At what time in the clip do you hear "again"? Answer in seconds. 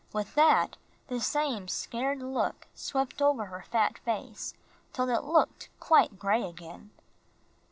6.41-6.89